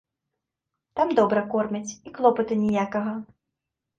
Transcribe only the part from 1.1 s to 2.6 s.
добра кормяць, і клопату